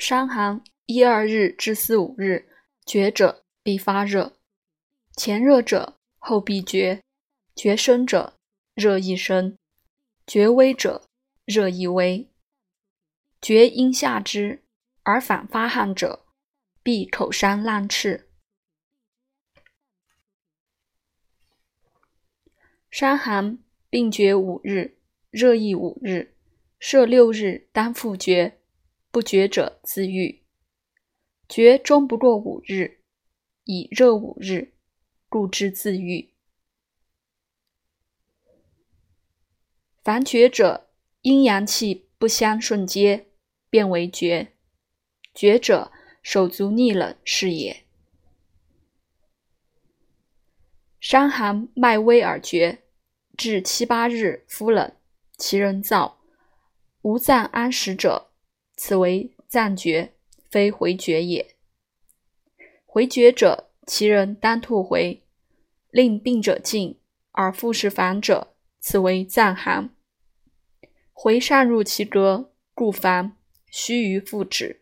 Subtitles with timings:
[0.00, 2.48] 伤寒一二日至四五日，
[2.86, 4.32] 厥者必发热，
[5.14, 7.02] 前热者后必厥，
[7.54, 8.32] 厥深者
[8.74, 9.58] 热亦深，
[10.26, 11.06] 厥微者
[11.44, 12.30] 热亦微。
[13.42, 14.62] 厥阴下之
[15.02, 16.24] 而反发汗者，
[16.82, 18.26] 必口伤烂赤。
[22.90, 23.58] 伤寒
[23.90, 24.96] 病厥五日，
[25.28, 26.34] 热亦五日，
[26.78, 28.59] 摄六日当复厥。
[29.12, 30.44] 不觉者自愈，
[31.48, 33.00] 觉终不过五日，
[33.64, 34.74] 以热五日，
[35.28, 36.32] 故之自愈。
[40.04, 40.88] 凡觉者，
[41.22, 43.32] 阴阳气不相顺接，
[43.68, 44.52] 变为觉。
[45.34, 45.90] 觉者，
[46.22, 47.84] 手足逆冷是也。
[51.00, 52.84] 伤寒脉微而厥，
[53.36, 54.96] 至七八日肤冷，
[55.36, 56.14] 其人燥，
[57.02, 58.29] 无脏安食者。
[58.82, 60.14] 此为暂绝，
[60.48, 61.54] 非回绝也。
[62.86, 65.22] 回绝者，其人当吐回，
[65.90, 66.98] 令病者静
[67.32, 69.94] 而复是反者，此为暂寒。
[71.12, 74.80] 回上入其膈，故烦，须臾复止。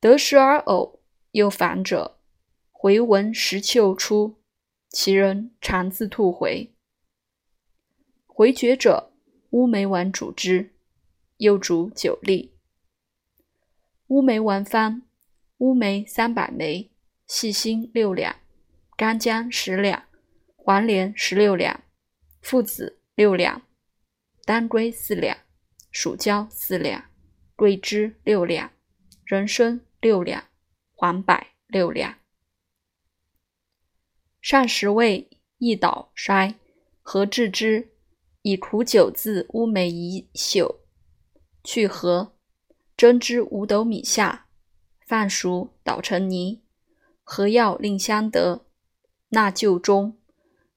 [0.00, 0.98] 得食而呕，
[1.30, 2.18] 又烦者，
[2.72, 4.42] 回闻食气出，
[4.90, 6.74] 其人常自吐回。
[8.26, 9.12] 回绝者，
[9.50, 10.74] 乌梅丸主之，
[11.36, 12.53] 又主九粒。
[14.08, 15.00] 乌梅丸方：
[15.58, 16.90] 乌梅三百枚，
[17.26, 18.36] 细辛六两，
[18.98, 20.04] 干姜十两，
[20.56, 21.82] 黄连十六两，
[22.42, 23.62] 附子六两，
[24.44, 25.38] 当归四两，
[25.90, 27.06] 蜀椒四两，
[27.56, 28.70] 桂枝六两，
[29.24, 30.44] 人参六两，
[30.94, 32.18] 黄柏六两。
[34.42, 36.56] 上食味，易倒衰，
[37.00, 37.88] 何治之？
[38.42, 40.80] 以苦酒渍乌梅一宿，
[41.62, 42.33] 去核。
[42.96, 44.46] 蒸之五斗米下，
[45.04, 46.62] 饭熟捣成泥，
[47.22, 48.66] 合药令相得，
[49.30, 50.16] 纳臼中，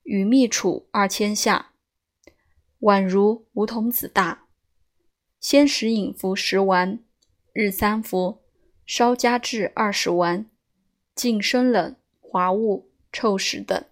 [0.02, 1.74] 与蜜处二千下，
[2.80, 4.48] 宛如梧桐子大。
[5.40, 7.04] 先食饮服十丸，
[7.54, 8.42] 日三服，
[8.86, 10.50] 稍加至二十丸。
[11.14, 13.86] 禁生冷、滑物、臭食等。